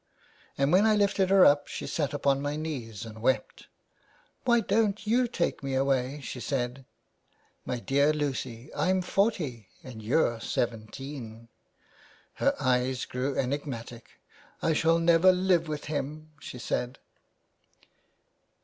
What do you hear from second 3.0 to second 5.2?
and wept. * Why don't